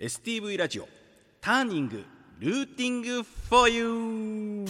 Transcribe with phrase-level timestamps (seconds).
[0.00, 0.88] STV ラジオ
[1.40, 2.04] ターニング
[2.40, 4.64] ルーティング for you.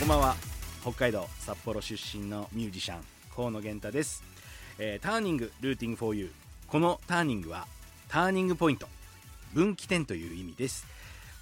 [0.00, 0.34] こんばんは。
[0.82, 4.24] 北海道札幌出身のミュージシャン河野源太です、
[4.80, 6.32] えーターニングルーティング for you
[6.66, 7.68] このターニングは
[8.08, 8.88] ターニングポイント
[9.54, 10.84] 分岐点という意味です。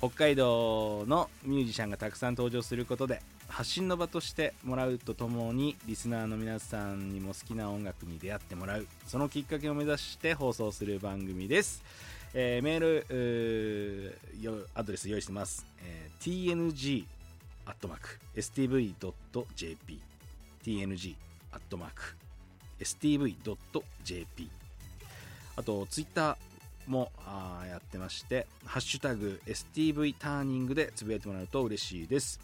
[0.00, 11.82] 北海道のミュージシャンがたくさん登場することで発信の場としてもらうとともにリスナーの皆さんにも好きな音楽に出会ってもらうそのきっかけを目指して放送する番組です、
[12.34, 12.80] えーメー
[14.40, 16.94] ルアドレス用意してます、えー
[18.36, 19.98] tng.stv.jp
[20.64, 21.16] tng
[21.52, 22.16] アットマーク
[22.80, 24.50] stv.jp
[25.56, 26.36] あとツイッター
[26.86, 32.40] もあやってまして「ハッシュタグ #STV ターニング」でつぶやいてもらうと嬉しいです、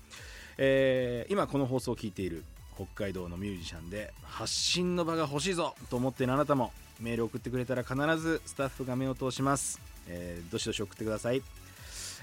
[0.58, 2.44] えー今この放送を聞いている
[2.76, 11.42] 北海道のミュージシャンで発信の場が欲しいぞと思っているあなたもメール送ってくれたら必ずスタッフが目を通します、えーどしどし送ってください、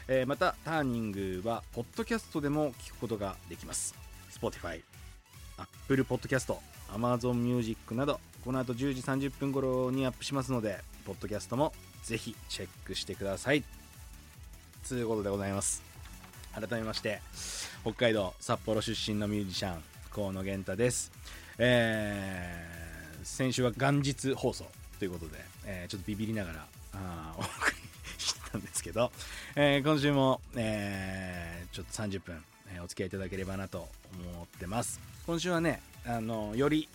[0.07, 3.95] えーまたターニングはポッドキャストでも聞くことができます
[4.31, 4.81] Spotify
[5.61, 6.55] Apple Podcast、
[6.89, 13.63] Amazon Music など、この後10時30分頃にアップしますので、ポッドキャストもぜひチェックしてください。
[14.87, 15.90] ということでございます。
[16.53, 17.21] 改めまして、
[17.83, 21.11] 北海道札幌出身のミュージシャン、河野源太です。
[21.57, 22.81] えー
[23.23, 24.65] 先週は元日放送
[24.97, 27.77] ということで、えーちょっとビビりながら、あお送り
[28.19, 29.11] したんですけど、
[29.55, 33.87] えー今週も、えーちょっと30分、えーお付き合いいただければなと
[34.33, 36.89] 思ってます今週はねあのより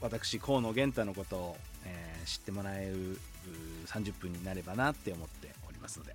[0.00, 3.18] 私河野源太のことを、えー知ってもらえる
[3.86, 6.14] 30分になればなって思っておりますので、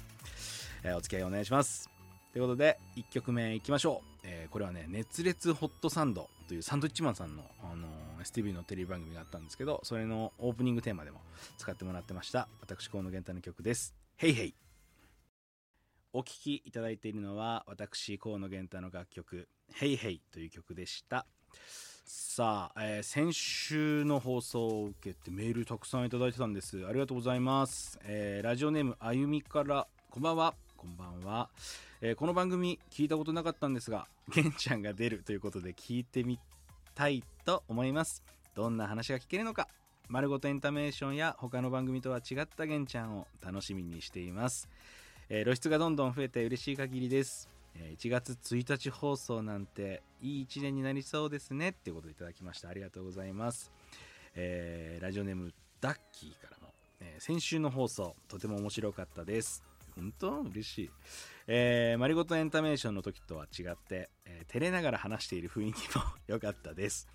[0.84, 1.90] えーお付き合いお願いします
[2.34, 7.88] ということで1曲目いきましょう、えーこれはね「熱烈ホットサンド」というサンドイッチマンさんの、あの
[8.24, 11.20] STV のテレビ番組があったんですけどそれのオープニングテーマでも
[11.58, 12.48] 使ってもらってました。
[12.62, 14.56] 私河野源太の曲です「ヘイヘイ。
[16.14, 21.26] お聴きいただいているのは私河野源太の楽曲「ヘイヘイという曲でした。
[22.06, 26.86] さあ、えー先週の放送を受けてメールたくさんいただいてたんです。
[26.86, 30.67] ありがとうございます、えーラジオネームあゆみからこんばんは。
[30.88, 31.50] こんばんは、
[32.00, 36.40] えーこの番組聞いたことなかったんですが 玄ちゃんが出るということで聞いてみ
[36.96, 38.24] たいと思います。
[38.56, 39.68] どんな話が聞けるのか
[40.08, 44.70] 丸ごとエンタメーションや他の番組とは違った玄ちゃんを楽しみにしています。
[45.28, 51.72] えー露出がどんどん増えて嬉しい限りです、え1月1日放送なんていい1年になりそうですね。
[51.72, 53.74] っていうことでいただきましたありがとうございます、
[54.36, 59.67] えーラジオネームダッキーからも、え先週の放送とても面白かったです。
[59.98, 60.42] 本当？
[60.44, 60.90] 嬉しい、
[61.48, 67.08] えー、マリゴトエンタメーションの時とは違って、えー照れながら話している雰囲気も良かったです。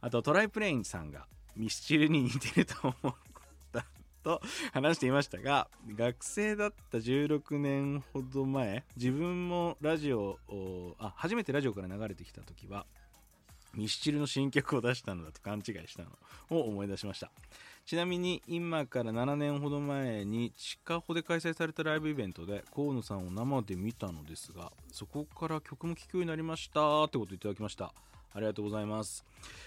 [0.00, 3.14] あとトライプレインさんがミスチルに似てると思っ
[3.72, 3.84] た
[4.22, 4.40] と
[4.72, 12.86] 話していましたが学生だった16年ほど前自分もラジオをあ初めてラジオから流れてきた時は
[13.74, 16.10] ミスチルの新曲を出したのだと勘違いしたの
[16.50, 17.30] を思い出しました
[17.84, 27.92] ちなみに今から7年ほど前に地下穂で開催されたライブイベントで河野さんを生で見たのですがそこから曲も聴くようになりましたってことをいただきました
[28.34, 29.26] ありがとうございます、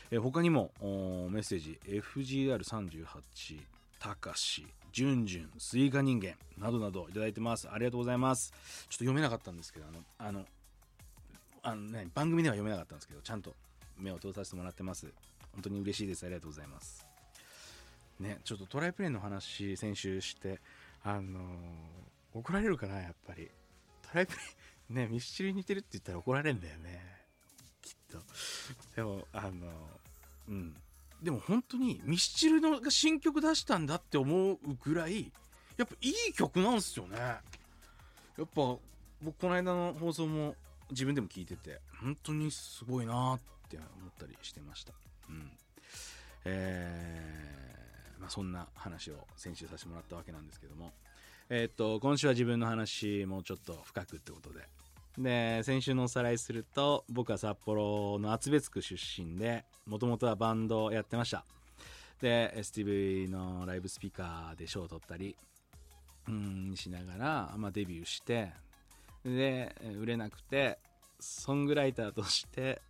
[0.10, 7.68] え他にもメッセージ FGR38 たかし、じゅんじゅん、スイカ人間などなどいただいてます。
[7.68, 8.52] ありがとうございます。
[8.52, 10.46] ちょっと読めなかったんですけど、あの、あの、
[11.64, 13.56] あのね、番組では読めなかったんですけど、ちゃんと
[13.98, 15.14] 目を通させてもらってます。
[15.54, 16.26] 本当に嬉しいです。
[16.26, 17.06] ありがとうございます。
[18.20, 20.60] ね、ちょっとトライプレイの話、先週して、
[21.04, 21.44] あのー
[22.34, 23.50] 怒られるかな、やっぱり。
[24.02, 24.40] トライプレ
[24.90, 27.02] イ、ね、ミスチルに似てるって言ったら怒られるんだよね。
[27.82, 28.20] きっと。
[28.96, 29.52] でも、あのー
[30.50, 30.76] うん。
[31.22, 35.32] でも本当にミスチルのが新曲出したんだって思うぐらい
[35.78, 37.40] やっぱいい曲なんすよねや
[38.44, 38.80] っぱ僕
[39.40, 40.56] この間の放送も
[40.92, 43.40] 自分でも聞いてて本当にすごいなっ
[43.78, 44.94] て思ったりしてました。
[45.30, 45.52] うん。
[46.46, 50.94] えーまあ、そんな話を先週させてもらったわけなんですけども。
[51.50, 54.68] えーっと今週は自分の話もうちょっと深くってことで。
[55.18, 61.46] で先週のおさらいすると僕は札幌の厚別区出身でもともとはバンドをやってました。
[62.22, 65.36] で STV のライブスピーカーで賞を取ったり
[66.28, 68.52] うんしながら、まあ、デビューして
[69.24, 70.80] で売れなくて
[71.20, 72.82] ソングライターとして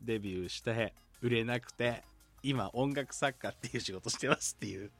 [0.00, 2.02] デビューして売れなくて
[2.42, 4.90] 今音楽作家っていう仕事してますっていう。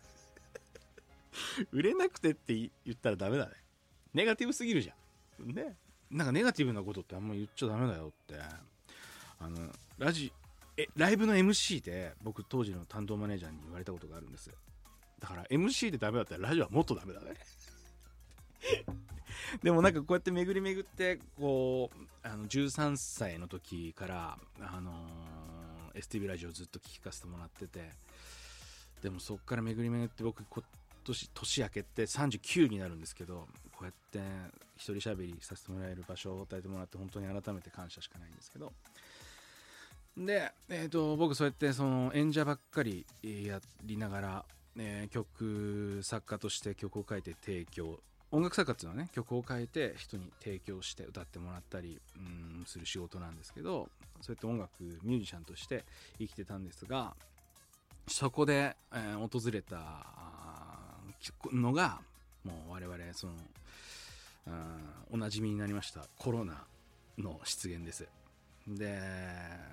[1.73, 3.53] 売れなくてって言ったらダメだね。
[4.15, 4.95] ネガティブすぎるじゃ
[5.43, 5.53] ん。
[5.53, 5.77] ね。
[6.11, 8.41] なんかネガティブなことってあんま言っちゃダメだよって。
[9.41, 10.33] あのラジ
[10.77, 14.51] えライブの MC で僕当時の担当マネージャーに言われたことがあるんです。
[15.21, 17.35] だから MC でダメだったらラジオはもっとダメだね。
[19.63, 27.91] でもなんかこうやって巡り巡ってこうあの13歳の時からあのー、STV ラジオずっと聞かせてもらってて
[29.03, 30.65] でもそこから巡り巡って僕今
[31.05, 34.21] 年年明けて39になるんですけどこうやって
[34.77, 38.73] 一人喋りさせてもらえる場所を与えてもらって本当に改めて感謝しかないんですけど。
[40.17, 44.45] で、えーと、僕そうやってその演者ばっかりやりながら、
[44.79, 47.99] えー、曲作家として曲を書いて提供
[48.35, 53.89] 音楽作家っていうのはね曲を書いて人に提供して歌ってもらったりうんする仕事なんですけど
[54.21, 54.71] そうやって音楽
[55.05, 55.85] ミュージシャンとして
[56.19, 57.15] 生きてたんですが
[58.09, 59.79] そこで、えー、訪れた
[61.53, 62.01] のが
[62.45, 63.35] もう我々その
[65.13, 66.65] おなじみになりましたコロナ
[67.17, 68.07] の出現です。
[68.67, 68.99] で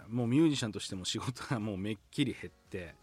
[0.10, 2.94] もうミュージシャンとしても仕事が もうめっきり減って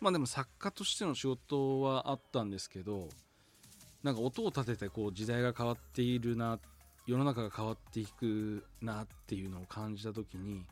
[0.00, 3.08] まあでも作家としての仕事はあったんですけど
[4.02, 6.58] なんか音を立ててこう時代が変わっているな
[7.06, 10.64] 世の中が変わっていくなっていうのを感じた時に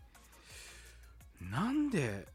[1.41, 2.27] なんで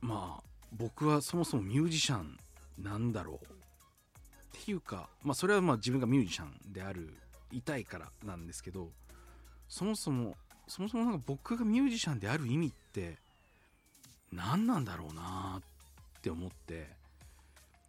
[0.00, 0.42] まあ
[0.72, 2.36] 僕はそもそもミュージシャン
[2.78, 7.14] なんだろうっていうかまあそれはまあ自分がミュージシャンである
[7.50, 8.90] いたいからなんですけど
[9.68, 10.36] そもそも
[10.68, 13.16] そもそもなんか僕がミュージシャンである意味って
[14.32, 16.99] 何なんだろうなって思って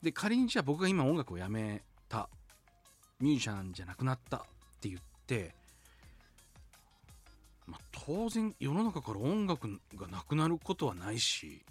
[0.01, 2.29] で仮にじゃあ僕が今音楽をやめた
[3.19, 4.41] ミュージシャンじゃなくなったっ
[4.81, 5.53] て言って、
[7.67, 11.63] まあ、当然世の中から音楽がなくなることはないし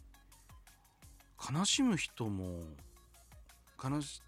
[1.53, 2.61] 悲しむ人も
[3.83, 4.23] 悲し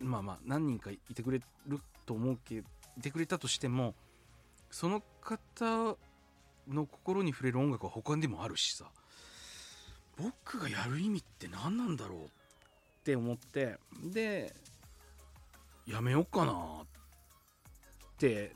[0.00, 3.94] まあまあ何人かいてくれると思うけどいてくれたとしても
[4.70, 5.96] その方
[6.68, 8.90] の心に触れる音楽は他にもあるしさ。
[10.22, 12.39] 僕がやる意味って何なんだろう
[13.00, 14.54] って思ってで
[15.86, 16.86] やめようかなっ
[18.18, 18.54] て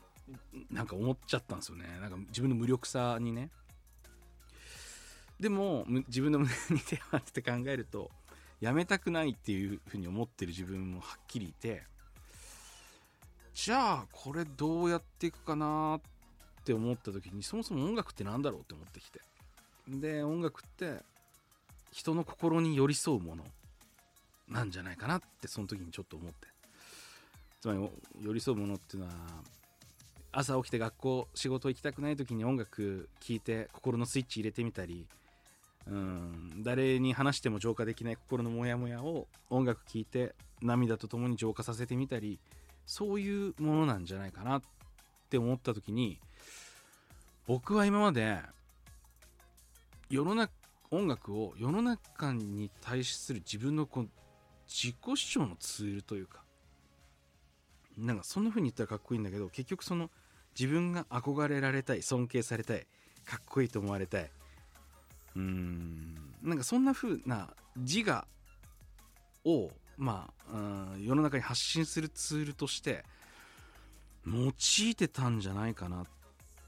[0.71, 1.85] なんか思っちゃったんですよね。
[1.99, 3.49] なんか自分の無力さにね。
[5.39, 8.09] でも自分の胸に手を当てて考えると
[8.61, 11.83] やめたくないっていうふうに思ってる自分もはっきりいて
[13.53, 19.19] じゃあこれどうやっていくかなって思った時にそもそも音楽って何だろうって思ってきて。
[19.87, 21.03] で音楽って
[21.91, 23.43] 人の心に寄り添うもの。
[24.47, 26.47] なんじゃないかなってその時にちょっと思って。
[27.61, 27.79] つまり
[28.21, 29.13] 寄り添うものっていうのは
[30.31, 35.07] 朝起きて学校仕事行きたくない時に音楽聴いて心のスイッチ入れてみたり
[35.87, 42.39] うん誰に話しても浄化できない心のモヤモヤを音楽聴いて涙とともに浄化させてみたり
[42.85, 44.61] そういうものなんじゃないかなっ
[45.31, 46.19] て思った時に
[47.47, 48.39] 僕は今まで
[50.09, 50.51] 世の中
[50.91, 54.09] 音楽を世の中に対する自分のこう
[54.67, 56.43] 自己主張のツールというか
[57.97, 60.09] なんかそんな風に言ったらかっこいいんだけど結局その
[60.57, 62.87] 自分が憧れられたい尊敬されたい
[63.25, 64.31] かっこいいと思われたい。
[65.35, 66.15] うん。
[66.43, 68.25] なんかそんな風な自我
[69.43, 73.03] をまあ世の中に発信するツールとして
[74.25, 76.05] 用いてたんじゃないかなっ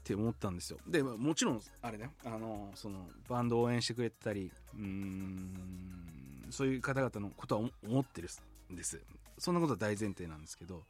[0.08, 0.78] って思ったんですよ。
[0.86, 8.30] でもちろんあれねあのそのバンド応援してくれてたりうんそういう方々のことは思ってる
[8.72, 8.98] んです。
[9.36, 10.82] そんなことは大前提なんですけど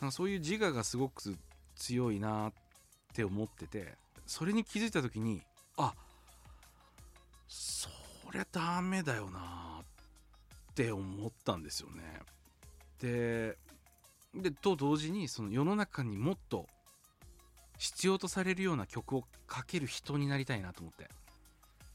[0.00, 1.36] なんかそういう自我がすごく
[1.74, 2.52] 強いなっ
[3.12, 3.94] て思ってて
[4.24, 5.42] それに気づいた時に
[5.76, 5.94] あ
[7.48, 7.90] そ
[8.32, 9.84] りゃダメだよなっ
[10.76, 12.20] て思ったんですよね。
[13.00, 13.58] で
[14.32, 16.68] でと同時にその世の中にもっと
[17.78, 21.08] 必要とされるような曲を書ける人になりたいなと思って。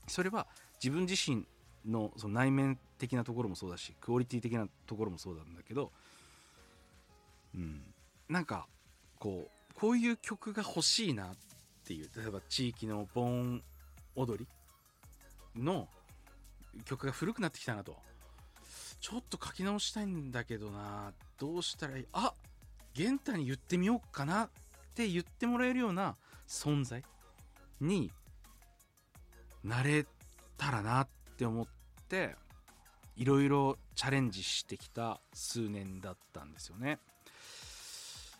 [0.07, 0.47] それは
[0.83, 1.45] 自分自身
[1.85, 5.91] のその内面的なところもそうだしクオリティ的なところもそうなんだけど
[7.53, 7.81] うん。
[8.29, 8.67] なんか
[9.19, 11.35] こうこういう曲が欲しいなっ
[11.85, 13.61] ていう例えば地域の盆
[14.15, 14.45] 踊
[15.55, 15.87] りの
[16.85, 17.97] 曲が古くなってきたなと。
[18.99, 21.11] ちょっと書き直したいんだけどな。
[21.37, 22.05] どうしたらいい？
[22.13, 22.33] あ
[22.93, 24.49] 玄太に言ってみようかな。
[24.93, 26.15] って言ってもらえるような
[26.47, 27.03] 存在
[27.81, 28.11] に
[29.63, 30.05] なれ
[30.55, 31.65] たらなって思っ
[32.07, 32.35] て
[33.15, 36.99] いろいろチャレンジしてきた数年だったんですよね。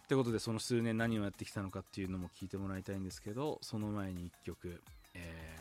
[0.04, 4.84] ってことでその数年何をやってきたのかっていうのも聞いてもらいたいんですけどその前に1曲、
[5.16, 5.58] え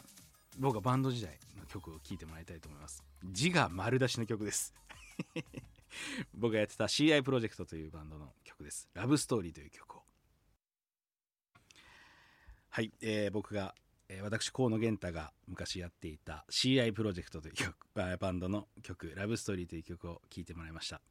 [0.00, 3.04] ー、僕はバンド時代の曲を聴いてもらいたいと思います。
[3.30, 4.74] 字が丸出しの曲です。
[6.34, 10.01] 僕がやってた CI プロジェクトというバンドの曲です「ラブストーリーという曲を。
[12.74, 13.74] はい、えー、僕が
[14.08, 21.02] えー私河野源太が昔やっていた CI プロジェクトという曲バンドの曲「ラブストーリーという曲を聴いてもらいました。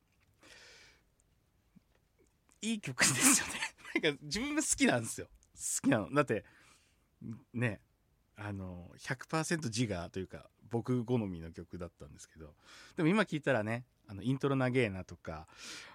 [2.64, 3.54] いい曲ですよね。
[4.02, 5.28] なんか自分が好きなんですよ。
[5.28, 6.12] 好きなの。
[6.12, 6.46] だって
[7.54, 7.80] ね
[8.36, 12.56] あの100%自我というか僕好みの曲だったんですけど。
[12.96, 15.48] でも今聞いたらねあのイントロ長えなとか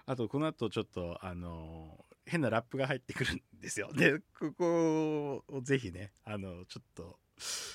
[0.05, 3.91] あとこの後ちょっとあの変なラップが入ってくるんですよ。
[3.95, 7.19] でここをぜひねあのちょっと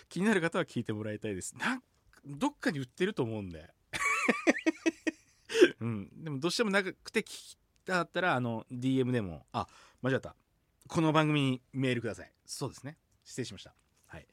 [0.09, 1.56] 気になる方は聞いてもらいたいです。
[1.56, 1.82] なん
[2.25, 3.73] どっかに売ってると思うんで。
[5.80, 6.25] うん。
[6.25, 9.47] でもどうしても長くて聞きたかったらあの DM でも。
[9.52, 9.66] あ
[10.02, 10.37] 間違った。
[10.87, 12.32] この番組にメールください。
[12.44, 12.99] そうですね。
[13.25, 13.75] 失礼しました。
[14.06, 14.23] はい。
[14.23, 14.26] っ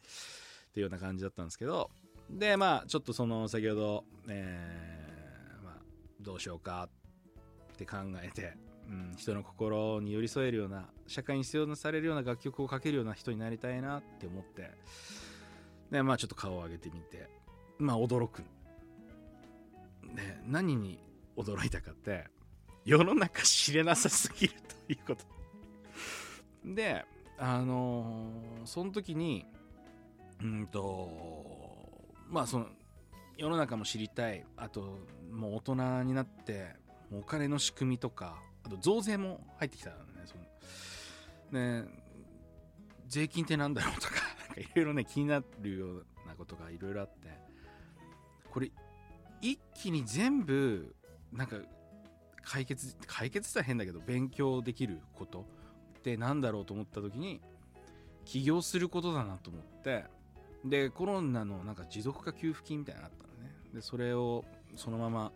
[0.71, 1.89] ていうような感じだったんですけど。
[2.29, 5.81] でまあちょっとその先ほど、えーまあ、
[6.19, 6.87] どうしようか
[7.73, 8.55] って考えて、
[8.89, 14.71] うん、人の心に寄り添えるような社会に必要なされるような楽曲をかけるような人になりたいなって思って。
[15.91, 17.29] でまあちょっと顔を上げてみて。
[17.77, 18.43] まあ驚く。
[20.15, 20.99] で何に
[21.37, 22.25] 驚いたかって
[22.83, 24.53] 世の中知れなさすぎる
[24.87, 25.23] ということ。
[26.65, 27.05] で
[27.37, 29.45] あのーその時に
[30.41, 31.09] うんと
[32.27, 32.67] まあその
[33.37, 34.43] 世の中も知りたい。
[34.57, 34.99] あと
[35.31, 36.75] もう大人になって
[37.11, 40.35] お金の仕組みとかあと増税も入ってきたのねそ
[41.51, 41.85] のね
[43.07, 44.13] 税金ってなんだろうとか
[44.49, 47.29] なんかいろいろね気になるようなことがいろいろあって
[48.51, 48.71] これ
[49.41, 50.95] 一気に全部
[51.31, 51.57] なんか
[52.43, 55.45] 解決解決したら変だけど勉強できること
[55.97, 57.41] ってなんだろうと思った時に
[58.25, 60.05] 起業することだなと思って
[60.63, 63.55] でコロナのなんか持続化給付金みたいなのがあったのね。
[63.73, 64.45] でそれを
[64.75, 65.31] そのまま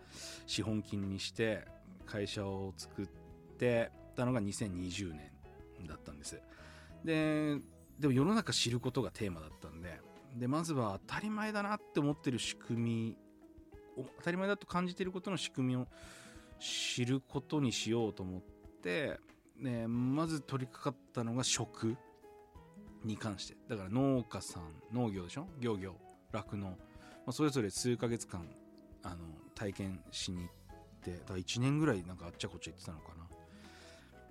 [0.45, 1.65] 資本金にして
[2.05, 3.07] 会社を作っ
[3.63, 6.41] てたのが2020年だったんです。
[7.03, 7.57] で
[7.99, 9.99] でも世の中知ることがテーマだったんで
[10.35, 13.17] でまずは当たり前だなって思ってる仕組み
[14.17, 15.87] 当たり前だと感じてることの仕組みを
[16.59, 18.41] 知ることにしようと思っ
[18.81, 19.19] て、
[19.57, 21.95] ね、まず取り掛かったのが食
[23.03, 23.57] に関して。
[23.69, 25.47] だから農家さん農業でしょ？
[25.59, 25.95] 漁業。
[26.31, 26.75] 酪農、ま
[27.27, 28.47] あ、それぞれ数ヶ月間
[29.03, 29.17] あの
[29.53, 30.49] 体験しに行っ
[31.03, 33.32] てだ1年ぐらいなんかあっちゃこっちゃ行ってたのかな。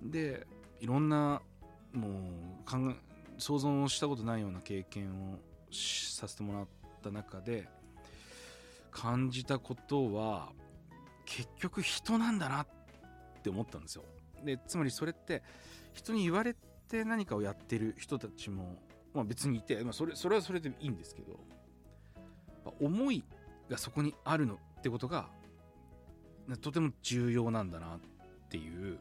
[0.03, 0.45] で
[0.79, 1.41] いろんな
[1.93, 2.11] もう
[2.65, 2.93] 考
[3.37, 5.39] 想像もしたことないような経験を
[5.71, 6.67] させてもらっ
[7.01, 7.67] た中で
[8.91, 10.51] 感じたことは
[11.25, 12.67] 結局人なんだなっ
[13.41, 14.03] て思ったんですよ。
[14.43, 15.41] でつまりそれって
[15.93, 16.55] 人に言われ
[16.87, 18.77] て何かをやってる人たちも、
[19.13, 23.23] まあ、別にいて、まあ、それそれはそれでいいんですけどやっぱ思い
[23.69, 25.29] がそこにあるのってことが
[26.61, 27.99] とても重要なんだなっ
[28.49, 28.99] ていう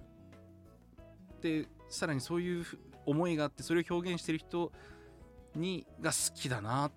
[1.43, 2.65] でさらにそういう
[3.05, 4.73] 思いがあってそれを表現してる人
[5.57, 6.91] にが好きだな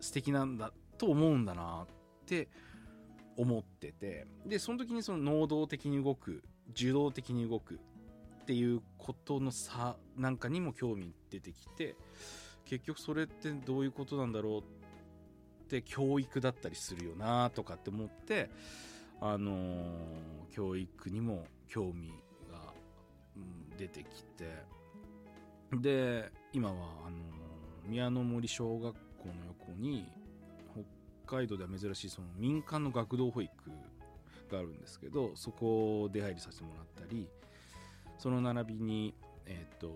[0.00, 1.86] 素敵なんだと思うんだなっ
[2.26, 2.48] て
[3.36, 4.26] 思ってて。
[4.44, 7.74] でその時にその能動的に動く受動的に動く
[8.42, 11.96] っていうことの差なんかにも興味出てきて
[12.64, 14.60] 結局それってどういうことなんだろう
[15.64, 18.50] って教育だったりするよなとかって思って
[19.20, 22.08] あのー教育にも興味
[22.50, 22.72] が、
[23.36, 24.64] うん出てきて
[25.72, 26.74] で今は
[27.06, 27.16] あの
[27.86, 30.06] 宮の森小学校の横に
[31.26, 33.52] 北海道では珍しいその民間の学童保育
[34.50, 37.28] があるんですけどそこを出入りさせてもらったり
[38.18, 39.14] その並びに
[39.46, 39.92] えっ、と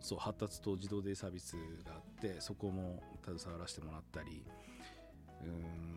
[0.00, 4.44] そう発達と児童デイサービスがあってそこも携わらせてもらったり
[5.44, 5.96] うん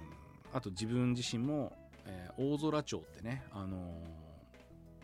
[0.54, 1.74] あと自分自身も、
[2.06, 3.82] えー大空町ってね、あのー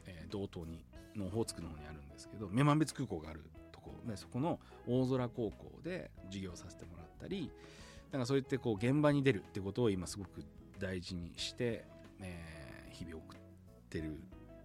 [0.06, 3.42] えー道東にのオホーツクの方にあるんですけど女満別空港がある
[3.72, 7.52] とこでそこの大空高校で授業させてもらったり
[8.12, 10.44] なんかそういってこう現場に出るってことを今すごく
[10.80, 11.86] 大事にして、
[12.22, 13.40] えー日々送っ
[13.90, 14.20] てる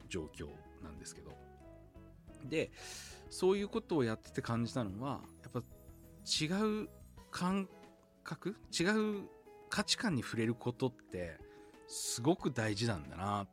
[0.09, 0.49] 状況
[0.83, 1.33] なんですけど。
[2.45, 2.71] で
[3.29, 5.63] そういうことをやってて感じたのはやっぱ
[6.41, 6.47] 違
[6.85, 6.89] う
[7.33, 7.69] 感
[8.23, 9.29] 覚違う
[9.69, 11.39] 価値観に触れることって
[11.89, 13.49] すごく大事なんだなっ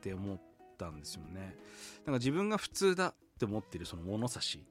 [0.00, 0.38] て思っ
[0.84, 1.56] ったんですよね。
[2.06, 4.64] なんか自分が普通だって思ってるその物差し、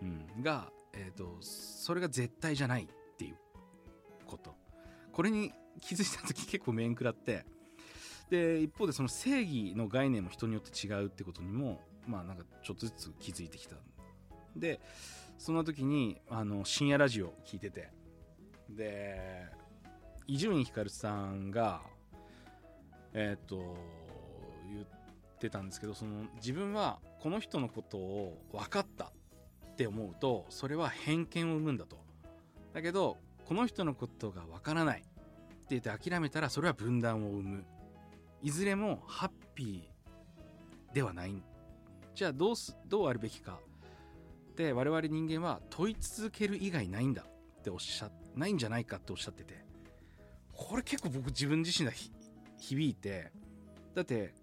[0.00, 2.86] うん、が、えー、とそれが絶対じゃないっ
[3.16, 3.36] ていう
[4.24, 4.54] こと。
[5.12, 7.44] これに気づいた時 結構面食らって。
[8.30, 13.76] で一方でその正義の概念も人によって違うってことにもまあなんかちょっとずつ気づいてきた。
[14.54, 14.80] で
[15.38, 17.90] その時にあの深夜ラジオ聞いてて。
[18.68, 19.46] で
[20.26, 21.80] 伊集院光さんが
[23.14, 23.78] えっ、と
[24.68, 24.86] 言っ
[25.38, 29.10] てたんですけどその自分はこの人のことを分かったっ
[29.76, 31.98] て思うとそれは偏見を生むんだと。
[32.72, 35.08] だけどこの人のことがわからないって
[35.70, 37.64] 言って諦めたらそれは分断を生む。
[38.42, 41.42] いずれもハッピーではない。
[42.14, 43.58] じゃあどうすどうあるべきか。
[44.56, 49.64] で我々人間は問い続ける以外ないんだっておっしゃないんじゃないかっておっしゃってて。
[50.52, 51.92] これ結構僕自分自身が
[52.58, 53.32] 響いて。
[53.94, 54.34] だって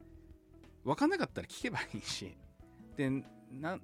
[0.85, 2.37] 分かんなかったら聞けばいいし。
[2.95, 3.09] で
[3.51, 3.77] な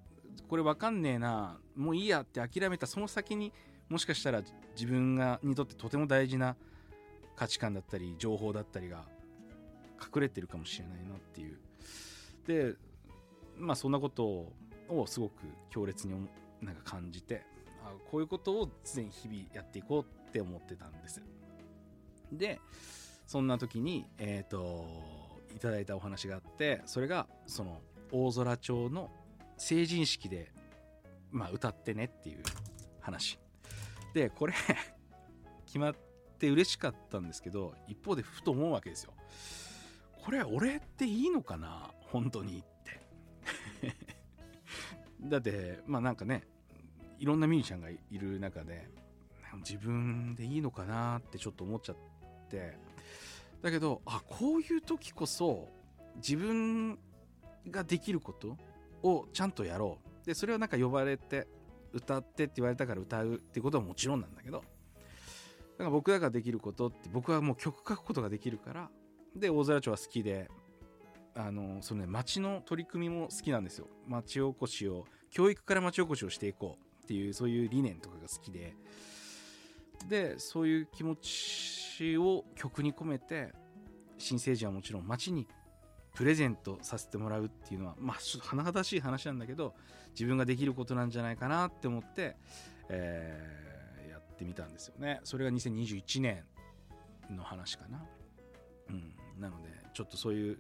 [0.48, 1.60] これ分かんねえな。
[1.76, 3.52] もういいやって諦めたその先に
[3.90, 4.42] もしかしたら
[4.76, 6.56] 自分がにとってとても大事な
[7.36, 9.04] 価値観だったり情報だったりが
[10.00, 11.58] 隠れてるかもしれないなっていう。
[12.48, 12.76] で
[13.58, 14.26] まあそんなこと
[14.90, 15.34] をすごく
[15.70, 16.14] 強烈に
[16.62, 17.44] なんか感じて
[17.84, 21.22] あこういうことを常に日々やっていこうって思ってたんです。
[22.32, 22.62] で
[23.26, 25.21] そんな時にえっ、ー、と
[25.56, 27.82] いただいたお話があってそれがその
[28.12, 29.10] 大空町の
[29.58, 30.52] 成人式で、
[31.32, 32.44] まあ、歌ってねっていう
[33.00, 33.40] 話。
[34.14, 34.54] でこれ
[35.66, 35.96] 決まっ
[36.38, 39.14] て嬉しかったんですけど一方でふと思うわけですよ。
[40.24, 41.94] これ俺っていいのかな？
[42.02, 43.96] 本当にって。
[45.22, 46.44] だってまあなんかね
[47.20, 48.90] いろんなミュージシャンがいる中で
[49.58, 51.96] 自分でいいのかなってちょっと思っちゃっ
[52.50, 52.78] て
[53.62, 55.70] だけどあこういう時こそ
[56.16, 56.98] 自分
[57.70, 58.58] ができること
[59.04, 60.26] をちゃんとやろう。
[60.26, 61.48] でそれをなんか呼ばれて
[61.94, 64.64] 歌ってって言われたから歌うってことはもちろんなんだけどだ
[65.80, 68.90] から僕らができることって僕はもう曲書くことができるから
[69.36, 70.50] で大空町は好きで
[71.36, 73.88] あのそのね町の取り組みも好きなんですよ。
[74.08, 78.76] 町おこしを教育から町おこしをしていこうっていうそういう理念とかが好きで
[80.08, 83.54] でそういう気持ちを曲に込めて
[84.18, 85.48] 新成人はもちろん町に
[86.16, 89.74] プレゼントさせてもらうっていうのはまあちょっと甚だしい話なんだけど
[90.12, 92.36] 自分ができることなんじゃないかなって思って、
[92.90, 95.22] えー、やってみたんですよね。
[95.24, 96.44] それが2021年
[97.30, 98.04] の話かな。
[98.90, 99.16] うん。
[99.40, 100.60] なのでちょっとそういう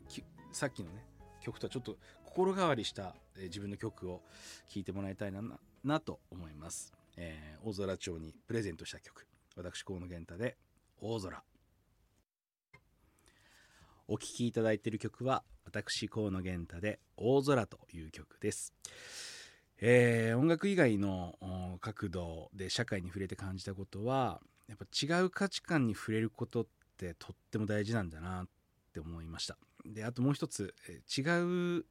[0.53, 1.05] さっきのね
[1.41, 4.21] 曲とはちょっと心変わりした、えー、自分の曲を
[4.69, 5.41] 聴いてもらいたいな
[5.83, 9.27] なと思います、えー、大空町にプレゼントした曲。
[9.55, 10.57] 私河野源太で
[10.99, 11.43] 「大空」
[14.07, 18.73] お聴きいただいている曲は私河野源太で「大空」という曲です。
[19.83, 28.47] えー、音楽以外の角度で社会に触れて感じたことはやっぱ違う価値観に触れることってとっても大事なんだなっ
[28.93, 29.57] て思いました。
[29.85, 30.75] であともう一つ
[31.17, 31.21] 違
[31.79, 31.85] う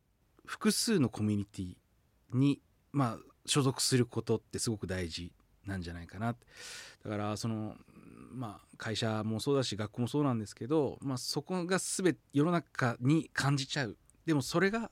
[0.46, 1.77] 複数のコミュニティ
[2.33, 5.33] にまあ所属することってすごく大事
[5.66, 6.35] なんじゃないかな
[7.05, 7.77] だからその
[8.33, 14.90] まあ、会社もそうだし学校もそうなんですけど、まあ、そこが全て世の中に感じちゃうでもそれが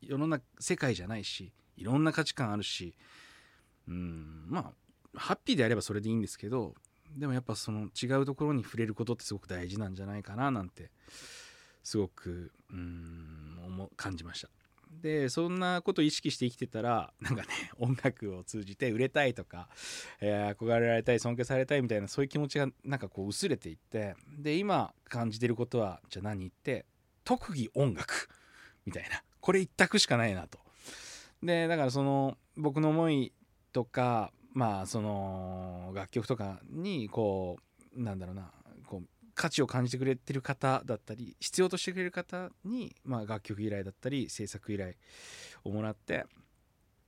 [0.00, 2.94] 世の中世界じゃないしいろんな価値観あるし
[3.88, 4.72] うんま
[5.14, 6.74] あハッピーであればそれでいいんですけど
[7.16, 10.90] でもやっぱその違うところに触れることってすごく大事なんじゃないかななんて
[11.82, 14.48] すごくうん感じました。
[15.02, 19.68] でそんなことを意識して生きてたら なんかね音楽を通じて売れたいとか、
[20.20, 26.86] えー、憧れられたい尊敬されたいみたいなそういう気持ちがなんかこう薄れていってで今感じてることはじゃあ何って
[27.24, 28.28] 特技音楽
[28.84, 30.58] みたいなこれ一択しかないなと。
[31.42, 33.32] でだからその僕の思い
[33.72, 37.58] とかまあその楽曲とかにこ
[37.94, 38.50] うなんだろうな
[39.36, 44.94] 価値を感じてくれてる方だったり必要としてくれる方に、まあ、楽曲依頼だったり制作依頼
[45.62, 46.24] をもらって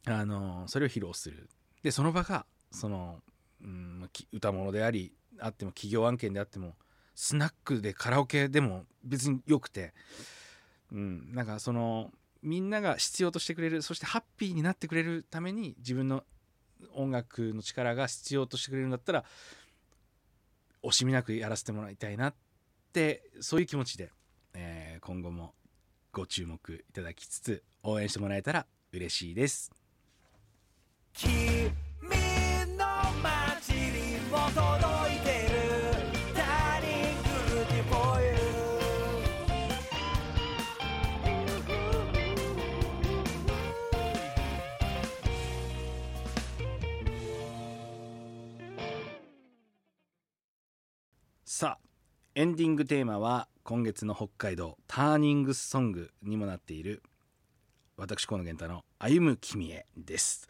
[0.06, 1.48] あのそれを披露する。
[1.82, 3.20] でその場がその、
[3.62, 6.74] うん、歌物でありあっても企業案件であっても
[7.14, 9.94] スナックでカラオケでも別によくて、
[10.92, 12.10] うん、なんかその
[12.42, 16.24] みんなが必要としてくれるそしてハッピーになってくれるために自分の
[16.94, 19.24] 音楽の力が必要としてくれるんだったら
[20.82, 22.34] 惜しみなくやらせてもらいたいなっ
[22.92, 24.10] てそういう気持ちで、
[24.54, 25.54] えー、今後も
[26.12, 29.70] ご注目いただきつつ応援してもらえたら嬉しいです。
[31.12, 31.70] 君
[32.76, 32.86] の
[33.22, 34.97] 街に戻ろう
[52.38, 57.02] エンディングテーマは今月の北海道ターニングソングにもなっている
[57.96, 60.48] 私河野源太の「歩む君へ」です、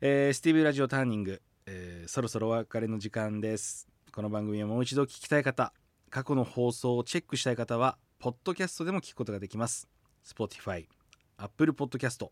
[0.00, 3.86] えー、スティーブラジオターニング、えー、そろそろお別れの時間です。
[4.10, 5.72] この番組をもう一度聞きたい方
[6.10, 9.88] 過去の放送をチェックしたい方はポッドキャストでも聞くことができます。
[10.24, 10.88] Spotify、
[11.36, 12.28] Apple Podcast、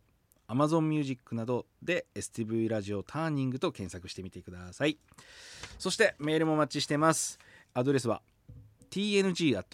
[0.48, 4.98] Amazon Music などで STV ラジオターニングと検索してみてください。
[5.78, 7.38] そしてメールもお待ちしてます。
[7.72, 8.20] アドレスは
[8.90, 9.70] tng.stv.jp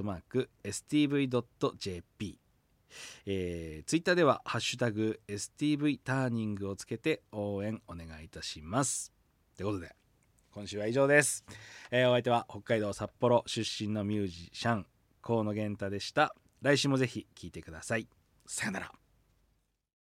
[3.27, 9.13] えー、ツイッターでは「ハッシュタグ #STV ターニング」をつけて応援お願いいたします。
[9.57, 9.95] ということで
[10.51, 11.45] 今週は以上です、
[11.91, 14.87] えーお相手は北海道札幌出身のミュージシャン
[15.21, 16.35] 河野源太でした。
[16.63, 18.09] 来週もぜひ聴いてください。
[18.47, 19.06] さよなら。